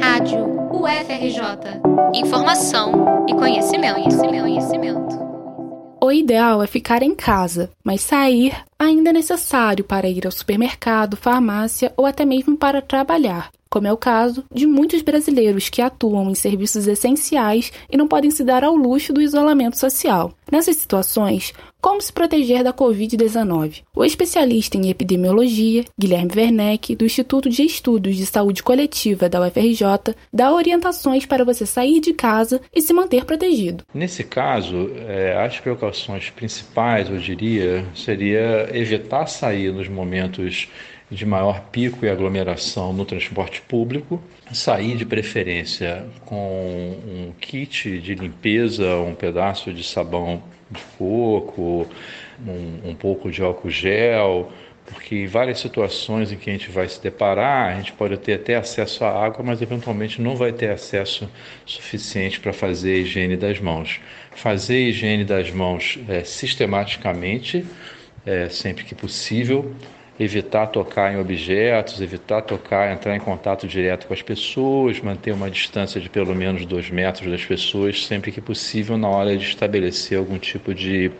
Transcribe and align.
Rádio 0.00 0.44
UFRJ. 0.72 1.80
Informação 2.14 3.24
e 3.28 3.34
conhecimento, 3.34 3.94
conhecimento, 3.94 4.42
conhecimento. 4.42 5.24
O 6.02 6.12
ideal 6.12 6.62
é 6.62 6.66
ficar 6.66 7.02
em 7.02 7.14
casa, 7.14 7.70
mas 7.82 8.02
sair 8.02 8.54
ainda 8.78 9.10
é 9.10 9.12
necessário 9.12 9.84
para 9.84 10.08
ir 10.08 10.26
ao 10.26 10.32
supermercado, 10.32 11.16
farmácia 11.16 11.92
ou 11.96 12.06
até 12.06 12.24
mesmo 12.24 12.56
para 12.56 12.82
trabalhar 12.82 13.50
como 13.74 13.88
é 13.88 13.92
o 13.92 13.96
caso 13.96 14.44
de 14.54 14.68
muitos 14.68 15.02
brasileiros 15.02 15.68
que 15.68 15.82
atuam 15.82 16.30
em 16.30 16.34
serviços 16.36 16.86
essenciais 16.86 17.72
e 17.90 17.96
não 17.96 18.06
podem 18.06 18.30
se 18.30 18.44
dar 18.44 18.62
ao 18.62 18.76
luxo 18.76 19.12
do 19.12 19.20
isolamento 19.20 19.76
social. 19.76 20.32
Nessas 20.54 20.76
situações, 20.76 21.52
como 21.80 22.00
se 22.00 22.12
proteger 22.12 22.62
da 22.62 22.72
Covid-19? 22.72 23.82
O 23.92 24.04
especialista 24.04 24.76
em 24.76 24.88
epidemiologia, 24.88 25.84
Guilherme 25.98 26.30
Werneck, 26.32 26.94
do 26.94 27.04
Instituto 27.04 27.50
de 27.50 27.64
Estudos 27.64 28.14
de 28.14 28.24
Saúde 28.24 28.62
Coletiva 28.62 29.28
da 29.28 29.44
UFRJ, 29.44 30.14
dá 30.32 30.52
orientações 30.52 31.26
para 31.26 31.44
você 31.44 31.66
sair 31.66 31.98
de 31.98 32.12
casa 32.12 32.60
e 32.72 32.80
se 32.80 32.92
manter 32.92 33.24
protegido. 33.24 33.82
Nesse 33.92 34.22
caso, 34.22 34.92
é, 35.08 35.44
as 35.44 35.58
precauções 35.58 36.30
principais, 36.30 37.10
eu 37.10 37.18
diria, 37.18 37.84
seria 37.92 38.70
evitar 38.72 39.26
sair 39.26 39.72
nos 39.72 39.88
momentos 39.88 40.68
de 41.10 41.24
maior 41.26 41.60
pico 41.70 42.04
e 42.04 42.08
aglomeração 42.08 42.92
no 42.92 43.04
transporte 43.04 43.60
público, 43.62 44.22
sair 44.52 44.96
de 44.96 45.04
preferência 45.04 46.04
com 46.24 46.96
um 47.06 47.32
kit 47.40 47.98
de 48.00 48.14
limpeza, 48.14 48.96
um 48.96 49.14
pedaço 49.14 49.72
de 49.72 49.84
sabão 49.84 50.42
de 50.70 50.80
coco, 50.98 51.86
um, 52.46 52.90
um 52.90 52.94
pouco 52.94 53.30
de 53.30 53.42
álcool 53.42 53.70
gel, 53.70 54.50
porque 54.86 55.26
várias 55.26 55.60
situações 55.60 56.30
em 56.30 56.36
que 56.36 56.50
a 56.50 56.52
gente 56.52 56.70
vai 56.70 56.88
se 56.88 57.00
deparar, 57.02 57.72
a 57.72 57.76
gente 57.76 57.92
pode 57.92 58.16
ter 58.18 58.34
até 58.34 58.56
acesso 58.56 59.04
à 59.04 59.24
água, 59.24 59.42
mas 59.42 59.62
eventualmente 59.62 60.20
não 60.20 60.36
vai 60.36 60.52
ter 60.52 60.70
acesso 60.70 61.28
suficiente 61.64 62.38
para 62.38 62.52
fazer 62.52 62.94
a 62.94 62.98
higiene 62.98 63.36
das 63.36 63.58
mãos. 63.60 64.00
Fazer 64.32 64.76
a 64.76 64.88
higiene 64.88 65.24
das 65.24 65.50
mãos 65.50 65.98
é, 66.08 66.22
sistematicamente, 66.22 67.64
é, 68.26 68.48
sempre 68.48 68.84
que 68.84 68.94
possível, 68.94 69.74
evitar 70.18 70.68
tocar 70.68 71.12
em 71.12 71.18
objetos, 71.18 72.00
evitar 72.00 72.42
tocar, 72.42 72.92
entrar 72.92 73.16
em 73.16 73.20
contato 73.20 73.66
direto 73.66 74.06
com 74.06 74.14
as 74.14 74.22
pessoas, 74.22 75.00
manter 75.00 75.32
uma 75.32 75.50
distância 75.50 76.00
de 76.00 76.08
pelo 76.08 76.34
menos 76.34 76.64
dois 76.64 76.90
metros 76.90 77.30
das 77.30 77.44
pessoas, 77.44 78.06
sempre 78.06 78.30
que 78.30 78.40
possível, 78.40 78.96
na 78.96 79.08
hora 79.08 79.36
de 79.36 79.44
estabelecer 79.44 80.18
algum 80.18 80.38
tipo 80.38 80.72
de 80.72 81.10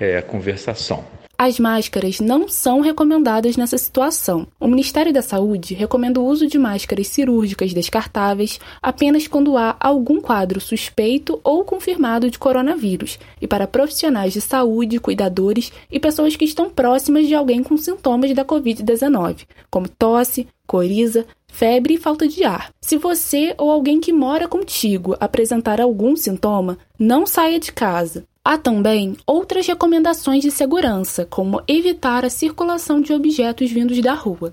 é, 0.00 0.20
conversação. 0.20 1.04
As 1.44 1.58
máscaras 1.58 2.20
não 2.20 2.48
são 2.48 2.80
recomendadas 2.80 3.54
nessa 3.54 3.76
situação. 3.76 4.46
O 4.58 4.66
Ministério 4.66 5.12
da 5.12 5.20
Saúde 5.20 5.74
recomenda 5.74 6.18
o 6.18 6.24
uso 6.24 6.46
de 6.46 6.58
máscaras 6.58 7.08
cirúrgicas 7.08 7.74
descartáveis 7.74 8.58
apenas 8.82 9.28
quando 9.28 9.58
há 9.58 9.76
algum 9.78 10.22
quadro 10.22 10.58
suspeito 10.58 11.38
ou 11.44 11.62
confirmado 11.62 12.30
de 12.30 12.38
coronavírus 12.38 13.18
e 13.42 13.46
para 13.46 13.66
profissionais 13.66 14.32
de 14.32 14.40
saúde, 14.40 14.98
cuidadores 14.98 15.70
e 15.92 16.00
pessoas 16.00 16.34
que 16.34 16.46
estão 16.46 16.70
próximas 16.70 17.26
de 17.28 17.34
alguém 17.34 17.62
com 17.62 17.76
sintomas 17.76 18.32
da 18.32 18.42
Covid-19, 18.42 19.44
como 19.70 19.86
tosse, 19.86 20.48
coriza, 20.66 21.26
febre 21.46 21.92
e 21.92 21.98
falta 21.98 22.26
de 22.26 22.42
ar. 22.42 22.72
Se 22.80 22.96
você 22.96 23.54
ou 23.58 23.70
alguém 23.70 24.00
que 24.00 24.14
mora 24.14 24.48
contigo 24.48 25.14
apresentar 25.20 25.78
algum 25.78 26.16
sintoma, 26.16 26.78
não 26.98 27.26
saia 27.26 27.60
de 27.60 27.70
casa. 27.70 28.24
Há 28.46 28.58
também 28.58 29.16
outras 29.26 29.66
recomendações 29.66 30.42
de 30.42 30.50
segurança, 30.50 31.24
como 31.24 31.62
evitar 31.66 32.26
a 32.26 32.30
circulação 32.30 33.00
de 33.00 33.10
objetos 33.14 33.70
vindos 33.70 33.98
da 34.02 34.12
rua. 34.12 34.52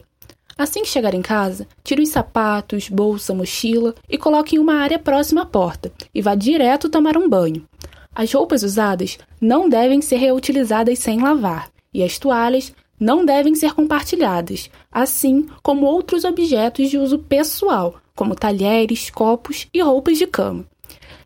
Assim 0.58 0.84
que 0.84 0.88
chegar 0.88 1.14
em 1.14 1.22
casa, 1.22 1.68
tire 1.84 2.02
os 2.02 2.08
sapatos, 2.08 2.88
bolsa, 2.88 3.34
mochila 3.34 3.94
e 4.10 4.18
coloque 4.18 4.56
em 4.56 4.60
uma 4.60 4.76
área 4.76 4.98
próxima 4.98 5.42
à 5.42 5.46
porta 5.46 5.92
e 6.16 6.22
vá 6.22 6.36
direto 6.36 6.88
tomar 6.88 7.18
um 7.18 7.28
banho. 7.28 7.68
As 8.16 8.32
roupas 8.32 8.64
usadas 8.64 9.18
não 9.42 9.68
devem 9.68 10.02
ser 10.02 10.18
reutilizadas 10.18 11.00
sem 11.00 11.22
lavar 11.22 11.70
e 11.94 12.02
as 12.02 12.18
toalhas 12.18 12.74
não 12.98 13.26
devem 13.26 13.56
ser 13.56 13.74
compartilhadas, 13.74 14.70
assim 14.90 15.48
como 15.62 15.86
outros 15.86 16.24
objetos 16.24 16.90
de 16.90 16.98
uso 16.98 17.20
pessoal, 17.20 17.96
como 18.16 18.36
talheres, 18.36 19.10
copos 19.10 19.68
e 19.74 19.82
roupas 19.82 20.18
de 20.18 20.28
cama. 20.28 20.71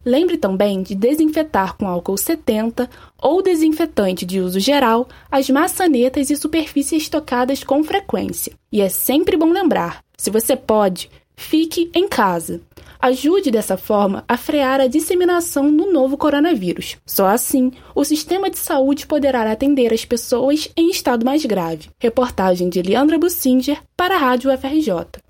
Lembre 0.05 0.37
também 0.37 0.83
de 0.83 0.93
desinfetar 0.93 1.75
com 1.75 1.87
álcool 1.87 2.15
70 2.15 2.87
ou 3.19 3.41
desinfetante 3.41 4.23
de 4.23 4.39
uso 4.39 4.59
geral 4.59 5.09
as 5.31 5.49
maçanetas 5.49 6.29
e 6.29 6.35
superfícies 6.35 7.09
tocadas 7.09 7.63
com 7.63 7.83
frequência. 7.83 8.53
E 8.71 8.81
é 8.81 8.89
sempre 8.89 9.35
bom 9.35 9.49
lembrar: 9.49 10.03
se 10.15 10.29
você 10.29 10.55
pode, 10.55 11.09
fique 11.35 11.89
em 11.95 12.07
casa. 12.07 12.61
Ajude 13.01 13.51
dessa 13.51 13.77
forma 13.77 14.23
a 14.27 14.37
frear 14.37 14.79
a 14.79 14.87
disseminação 14.87 15.75
do 15.75 15.91
novo 15.91 16.17
coronavírus. 16.17 16.97
Só 17.05 17.27
assim, 17.27 17.71
o 17.93 18.03
sistema 18.03 18.49
de 18.49 18.57
saúde 18.57 19.05
poderá 19.05 19.51
atender 19.51 19.93
as 19.93 20.05
pessoas 20.05 20.69
em 20.77 20.89
estado 20.89 21.25
mais 21.25 21.43
grave. 21.45 21.89
Reportagem 21.99 22.69
de 22.69 22.81
Leandra 22.81 23.17
Bussinger 23.17 23.79
para 23.97 24.15
a 24.15 24.19
Rádio 24.19 24.55
FRJ. 24.57 25.24